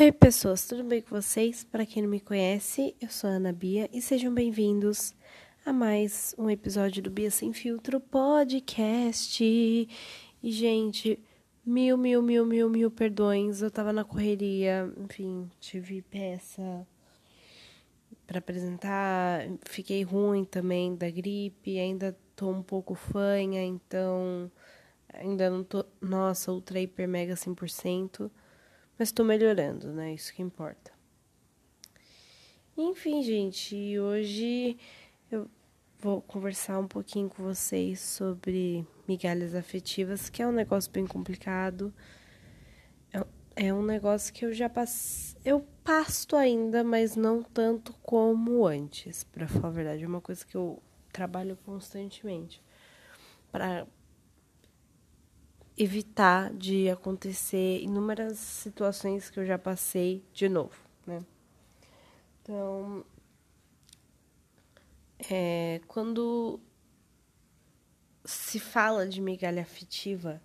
[0.00, 1.62] Oi, pessoas, tudo bem com vocês?
[1.62, 5.14] Para quem não me conhece, eu sou a Ana Bia e sejam bem-vindos
[5.64, 9.44] a mais um episódio do Bia Sem Filtro podcast.
[9.44, 9.88] E,
[10.42, 11.22] gente,
[11.64, 13.62] mil, mil, mil, mil, mil perdões.
[13.62, 16.84] Eu tava na correria, enfim, tive peça
[18.26, 24.50] para apresentar, fiquei ruim também da gripe, ainda tô um pouco fanha, então
[25.12, 28.28] ainda não tô, nossa, ultra hiper mega 100%.
[28.98, 30.14] Mas estou melhorando, né?
[30.14, 30.92] Isso que importa.
[32.76, 34.76] Enfim, gente, hoje
[35.30, 35.48] eu
[35.98, 41.94] vou conversar um pouquinho com vocês sobre migalhas afetivas, que é um negócio bem complicado.
[43.12, 45.36] É, é um negócio que eu já passo.
[45.44, 50.04] Eu pasto ainda, mas não tanto como antes, para falar a verdade.
[50.04, 52.62] É uma coisa que eu trabalho constantemente.
[53.52, 53.86] Para
[55.76, 61.24] evitar de acontecer inúmeras situações que eu já passei de novo, né?
[62.42, 63.04] Então,
[65.30, 66.60] é, quando
[68.24, 70.40] se fala de migalha afetiva,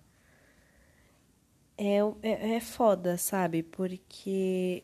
[1.77, 3.63] é, é, é foda, sabe?
[3.63, 4.83] Porque,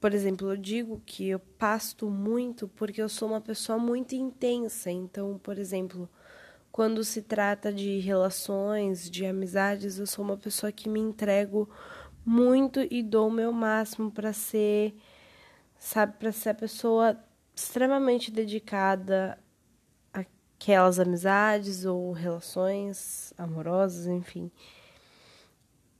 [0.00, 4.90] por exemplo, eu digo que eu pasto muito porque eu sou uma pessoa muito intensa.
[4.90, 6.08] Então, por exemplo,
[6.76, 11.66] quando se trata de relações, de amizades, eu sou uma pessoa que me entrego
[12.22, 14.94] muito e dou o meu máximo para ser,
[15.78, 17.18] sabe, para ser a pessoa
[17.54, 19.42] extremamente dedicada
[20.12, 24.50] àquelas amizades ou relações amorosas, enfim.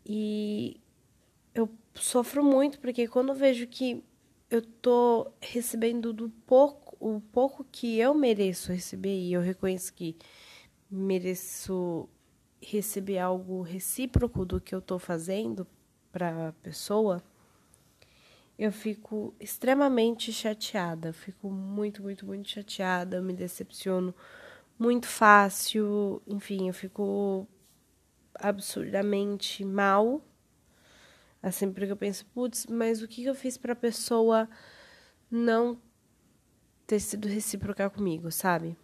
[0.04, 0.78] E
[1.54, 4.04] eu sofro muito porque quando eu vejo que
[4.50, 10.18] eu tô recebendo do pouco, o pouco que eu mereço receber e eu reconheço que
[10.90, 12.08] mereço
[12.60, 15.66] receber algo recíproco do que eu estou fazendo
[16.10, 17.22] para a pessoa,
[18.58, 24.14] eu fico extremamente chateada, fico muito, muito, muito chateada, eu me decepciono
[24.78, 27.46] muito fácil, enfim, eu fico
[28.34, 30.22] absurdamente mal.
[31.42, 34.48] Assim, porque eu penso, putz, mas o que eu fiz para a pessoa
[35.30, 35.80] não
[36.86, 38.76] ter sido recíproca comigo, sabe?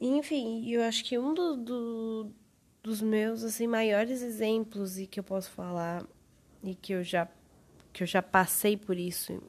[0.00, 2.32] Enfim, eu acho que um do, do,
[2.82, 6.06] dos meus assim maiores exemplos e que eu posso falar
[6.62, 7.28] e que eu já
[7.92, 9.42] que eu já passei por isso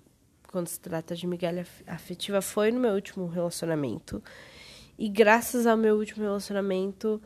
[0.47, 4.23] quando se trata de migalha afetiva foi no meu último relacionamento.
[4.97, 7.21] E graças ao meu último relacionamento,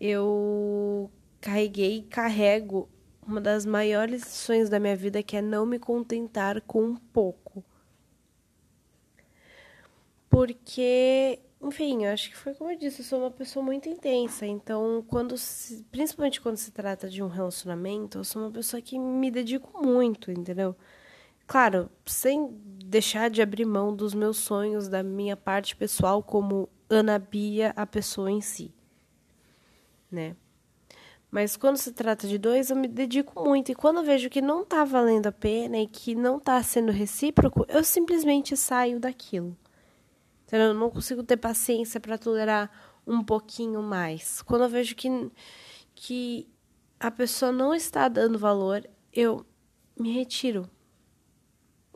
[0.00, 2.88] eu carreguei e carrego
[3.26, 7.64] uma das maiores lições da minha vida, que é não me contentar com um pouco.
[10.28, 14.46] Porque enfim, eu acho que foi como eu disse, eu sou uma pessoa muito intensa.
[14.46, 18.98] Então, quando se, principalmente quando se trata de um relacionamento, eu sou uma pessoa que
[18.98, 20.76] me dedico muito, entendeu?
[21.46, 22.48] Claro, sem
[22.84, 27.86] deixar de abrir mão dos meus sonhos, da minha parte pessoal como Ana Bia, a
[27.86, 28.72] pessoa em si,
[30.10, 30.36] né?
[31.30, 33.70] Mas quando se trata de dois, eu me dedico muito.
[33.70, 36.90] E quando eu vejo que não tá valendo a pena e que não tá sendo
[36.90, 39.56] recíproco, eu simplesmente saio daquilo.
[40.48, 42.70] Então, eu não consigo ter paciência para tolerar
[43.06, 44.40] um pouquinho mais.
[44.40, 45.30] Quando eu vejo que,
[45.94, 46.48] que
[46.98, 49.44] a pessoa não está dando valor, eu
[49.98, 50.68] me retiro.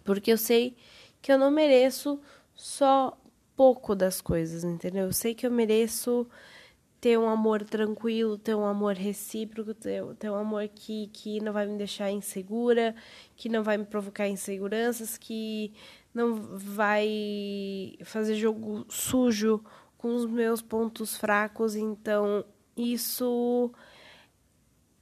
[0.04, 0.76] Porque eu sei
[1.22, 2.20] que eu não mereço
[2.54, 3.18] só
[3.56, 5.06] pouco das coisas, entendeu?
[5.06, 6.28] Eu sei que eu mereço
[7.02, 11.52] ter um amor tranquilo, ter um amor recíproco, ter, ter um amor que, que não
[11.52, 12.94] vai me deixar insegura,
[13.34, 15.72] que não vai me provocar inseguranças, que
[16.14, 19.62] não vai fazer jogo sujo
[19.96, 22.44] com os meus pontos fracos, então
[22.76, 23.72] isso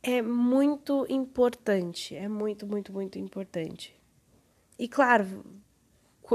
[0.03, 3.95] é muito importante, é muito, muito, muito importante.
[4.79, 5.45] E claro,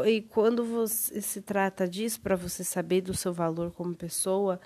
[0.06, 4.60] e quando você se trata disso, para você saber do seu valor como pessoa,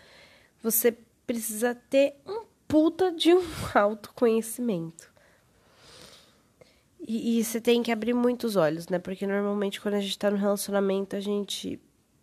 [0.62, 0.91] você
[1.26, 3.41] precisa ter um puta de um
[3.76, 5.14] autoconhecimento.
[7.09, 9.00] E, e você tem que abrir muitos olhos, né?
[9.00, 11.82] Porque normalmente quando a gente tá no relacionamento, a gente,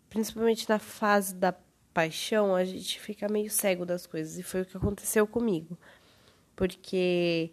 [0.09, 1.53] principalmente na fase da
[1.93, 4.37] paixão, a gente fica meio cego das coisas.
[4.37, 5.77] E foi o que aconteceu comigo.
[6.55, 7.51] Porque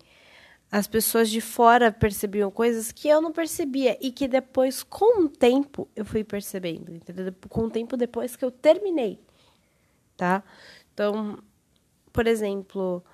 [0.70, 5.28] as pessoas de fora percebiam coisas que eu não percebia e que depois, com o
[5.28, 7.34] tempo, eu fui percebendo, entendeu?
[7.48, 9.18] Com o tempo depois que eu terminei,
[10.16, 10.40] tá?
[10.92, 11.42] Então,
[12.12, 13.04] por exemplo,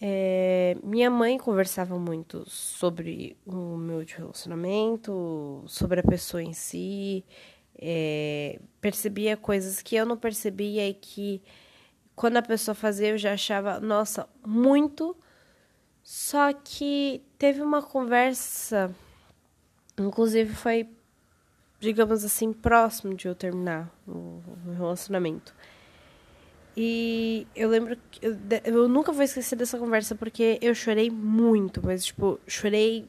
[0.00, 7.24] é, minha mãe conversava muito sobre o meu relacionamento, sobre a pessoa em si,
[7.78, 11.42] é, percebia coisas que eu não percebia e que
[12.14, 15.16] quando a pessoa fazia eu já achava, nossa, muito
[16.02, 18.94] Só que teve uma conversa,
[19.98, 20.88] inclusive foi,
[21.80, 24.40] digamos assim, próximo de eu terminar o
[24.76, 25.52] relacionamento.
[26.76, 31.80] E eu lembro que eu, eu nunca vou esquecer dessa conversa porque eu chorei muito,
[31.82, 33.08] mas tipo, chorei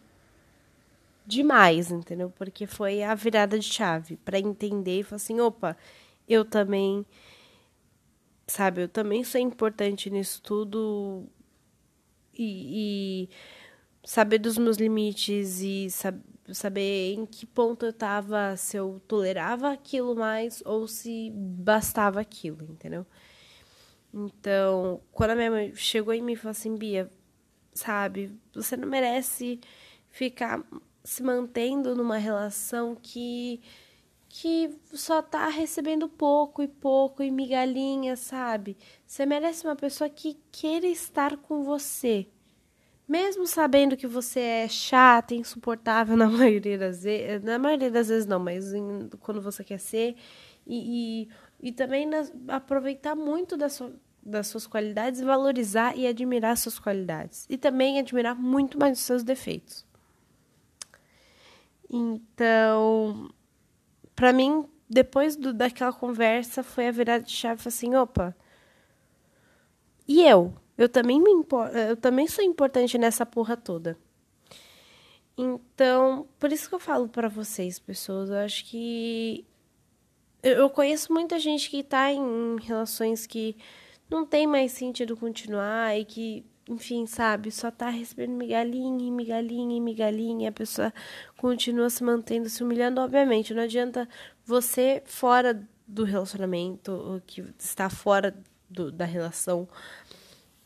[1.25, 2.31] demais, entendeu?
[2.37, 5.75] Porque foi a virada de chave para entender e falar assim, opa,
[6.27, 7.05] eu também
[8.47, 11.25] sabe, eu também sou importante nisso tudo
[12.33, 13.29] e, e
[14.05, 16.17] saber dos meus limites e sab
[16.53, 22.63] saber em que ponto eu tava, se eu tolerava aquilo mais ou se bastava aquilo,
[22.71, 23.05] entendeu?
[24.13, 27.11] Então, quando a minha mãe chegou em mim e falou assim, Bia,
[27.73, 29.59] sabe, você não merece
[30.09, 30.63] ficar
[31.03, 33.61] se mantendo numa relação que
[34.29, 38.77] que só tá recebendo pouco e pouco e migalhinha, sabe?
[39.05, 42.27] Você merece uma pessoa que queira estar com você.
[43.07, 48.25] Mesmo sabendo que você é chata, insuportável na maioria das vezes, na maioria das vezes
[48.27, 50.15] não, mas em, quando você quer ser,
[50.65, 52.07] e, e, e também
[52.47, 57.45] aproveitar muito da sua, das suas qualidades, valorizar e admirar suas qualidades.
[57.49, 59.85] E também admirar muito mais os seus defeitos.
[61.89, 63.31] Então,
[64.15, 68.35] para mim, depois do, daquela conversa, foi a virada de chave assim, opa.
[70.07, 70.53] E eu?
[70.77, 71.31] Eu também me
[71.89, 73.97] eu também sou importante nessa porra toda.
[75.37, 79.45] Então, por isso que eu falo para vocês, pessoas, eu acho que
[80.47, 83.55] eu conheço muita gente que tá em relações que
[84.09, 90.49] não tem mais sentido continuar e que, enfim, sabe, só tá recebendo migalhinha, migalhinha, migalhinha,
[90.49, 90.93] a pessoa
[91.37, 94.07] continua se mantendo, se humilhando, obviamente, não adianta
[94.45, 98.35] você fora do relacionamento, que está fora
[98.69, 99.67] do, da relação,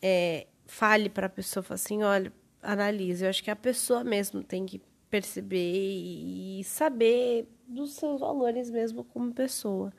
[0.01, 4.43] é, fale para a pessoa, fale assim, olha, analise, eu acho que a pessoa mesmo
[4.43, 9.93] tem que perceber e saber dos seus valores mesmo como pessoa.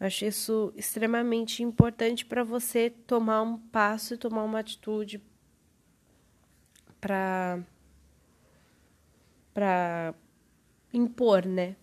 [0.00, 5.20] Acho isso extremamente importante para você tomar um passo e tomar uma atitude
[7.00, 7.64] para
[10.92, 11.76] impor, né?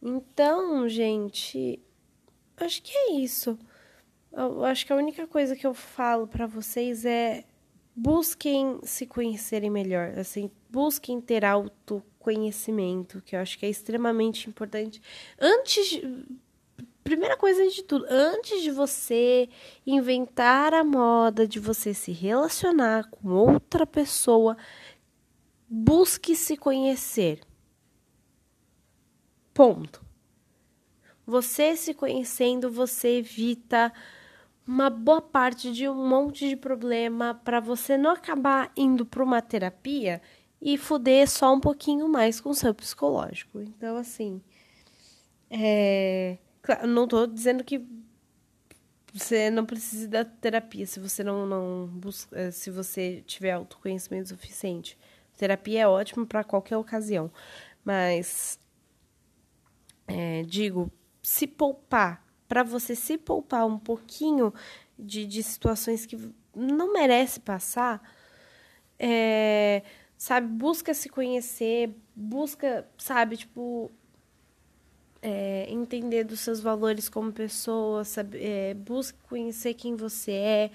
[0.00, 1.82] Então, gente,
[2.56, 3.58] acho que é isso.
[4.32, 7.44] Eu acho que a única coisa que eu falo para vocês é
[7.94, 15.00] busquem se conhecerem melhor, assim, busquem ter autoconhecimento, que eu acho que é extremamente importante.
[15.40, 16.26] Antes de,
[17.02, 19.48] primeira coisa de tudo, antes de você
[19.86, 24.56] inventar a moda de você se relacionar com outra pessoa,
[25.68, 27.40] busque se conhecer.
[29.54, 30.04] Ponto.
[31.26, 33.92] Você se conhecendo, você evita
[34.66, 39.40] uma boa parte de um monte de problema para você não acabar indo para uma
[39.40, 40.20] terapia
[40.60, 43.60] e fuder só um pouquinho mais com o seu psicológico.
[43.60, 44.40] Então, assim,
[45.50, 46.38] é...
[46.86, 47.84] não estou dizendo que
[49.12, 54.28] você não precisa da terapia se você não, não busca, é, se você tiver autoconhecimento
[54.28, 54.98] suficiente.
[55.36, 57.30] Terapia é ótimo para qualquer ocasião,
[57.84, 58.58] mas
[60.06, 60.90] é, digo,
[61.22, 64.52] se poupar para você se poupar um pouquinho
[64.98, 66.18] de, de situações que
[66.56, 68.02] não merece passar,
[68.98, 69.82] é,
[70.18, 73.90] sabe, busca se conhecer, busca, sabe, tipo,
[75.22, 80.70] é, entender dos seus valores como pessoa, sabe, é, busque conhecer quem você é,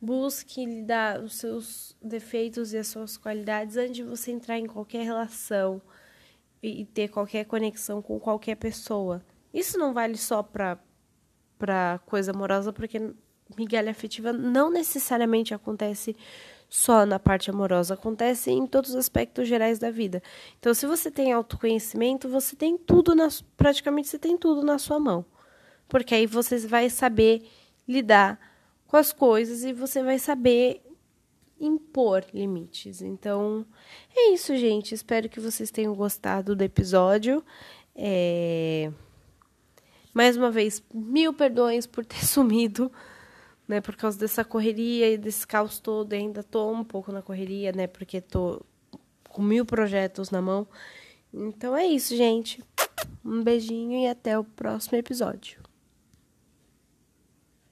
[0.00, 5.04] busque lidar os seus defeitos e as suas qualidades antes de você entrar em qualquer
[5.04, 5.80] relação
[6.62, 9.22] e, e ter qualquer conexão com qualquer pessoa.
[9.52, 10.78] Isso não vale só para
[11.58, 13.14] para coisa amorosa, porque
[13.56, 16.14] migalha afetiva não necessariamente acontece
[16.68, 20.22] só na parte amorosa, acontece em todos os aspectos gerais da vida.
[20.58, 24.98] Então, se você tem autoconhecimento, você tem tudo na praticamente você tem tudo na sua
[24.98, 25.24] mão.
[25.88, 27.48] Porque aí você vai saber
[27.86, 28.38] lidar
[28.86, 30.82] com as coisas e você vai saber
[31.60, 33.00] impor limites.
[33.00, 33.64] Então,
[34.14, 34.94] é isso, gente.
[34.94, 37.42] Espero que vocês tenham gostado do episódio.
[37.94, 38.90] É...
[40.12, 42.90] Mais uma vez, mil perdões por ter sumido,
[43.66, 43.80] né?
[43.80, 46.12] Por causa dessa correria e desse caos todo.
[46.12, 47.86] Ainda tô um pouco na correria, né?
[47.86, 48.64] Porque tô
[49.28, 50.66] com mil projetos na mão.
[51.32, 52.62] Então é isso, gente.
[53.24, 55.65] Um beijinho e até o próximo episódio.